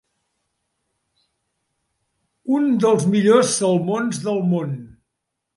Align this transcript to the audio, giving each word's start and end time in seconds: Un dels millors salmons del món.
Un 2.61 2.65
dels 2.85 3.07
millors 3.13 3.55
salmons 3.59 4.23
del 4.27 4.45
món. 4.55 4.77